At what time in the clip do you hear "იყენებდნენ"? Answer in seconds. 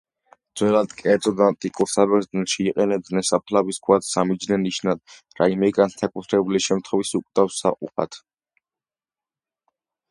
2.71-3.27